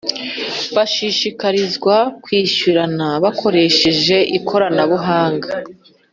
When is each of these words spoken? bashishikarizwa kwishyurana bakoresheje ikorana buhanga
bashishikarizwa 0.75 1.95
kwishyurana 2.23 3.07
bakoresheje 3.23 4.17
ikorana 4.37 4.83
buhanga 4.91 5.49